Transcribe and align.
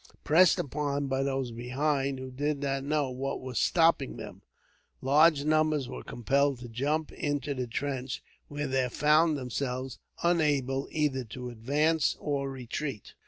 Pressed 0.23 0.57
upon 0.57 1.05
by 1.05 1.21
those 1.21 1.51
behind, 1.51 2.17
who 2.17 2.31
did 2.31 2.61
not 2.63 2.83
know 2.83 3.11
what 3.11 3.39
was 3.39 3.59
stopping 3.59 4.17
them, 4.17 4.41
large 4.99 5.43
numbers 5.43 5.87
were 5.87 6.01
compelled 6.03 6.57
to 6.57 6.67
jump 6.67 7.11
into 7.11 7.53
the 7.53 7.67
trench, 7.67 8.23
where 8.47 8.65
they 8.65 8.89
found 8.89 9.37
themselves 9.37 9.99
unable 10.23 10.87
either 10.89 11.23
to 11.23 11.51
advance 11.51 12.17
or 12.19 12.49
retreat. 12.49 13.13